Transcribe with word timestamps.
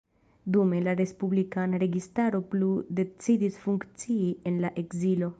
Dume, 0.53 0.77
la 0.85 0.93
respublikana 0.99 1.81
registaro 1.83 2.39
plu 2.53 2.69
decidis 3.01 3.59
funkcii 3.67 4.31
en 4.53 4.57
la 4.65 4.73
ekzilo. 4.83 5.29